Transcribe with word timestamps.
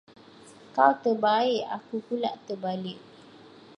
Kau 0.75 0.91
terbaik! 1.03 1.61
aku 1.75 1.95
pulak 2.07 2.33
terbalik. 2.49 2.97